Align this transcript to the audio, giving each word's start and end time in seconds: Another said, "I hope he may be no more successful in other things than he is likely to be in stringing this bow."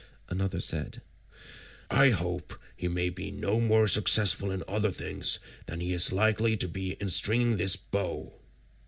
Another 0.29 0.59
said, 0.59 1.03
"I 1.91 2.09
hope 2.09 2.57
he 2.75 2.87
may 2.87 3.11
be 3.11 3.29
no 3.29 3.59
more 3.59 3.87
successful 3.87 4.49
in 4.49 4.63
other 4.67 4.89
things 4.89 5.37
than 5.67 5.79
he 5.79 5.93
is 5.93 6.11
likely 6.11 6.57
to 6.57 6.67
be 6.67 6.93
in 6.93 7.09
stringing 7.11 7.57
this 7.57 7.75
bow." 7.75 8.33